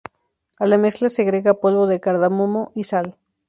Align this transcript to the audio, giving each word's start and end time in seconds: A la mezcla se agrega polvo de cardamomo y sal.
A 0.57 0.65
la 0.65 0.79
mezcla 0.79 1.09
se 1.09 1.21
agrega 1.21 1.53
polvo 1.59 1.85
de 1.85 1.99
cardamomo 1.99 2.71
y 2.73 2.85
sal. 2.85 3.17